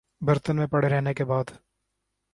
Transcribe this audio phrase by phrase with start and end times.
[0.21, 1.51] برتن میں پڑے رہنے کے بعد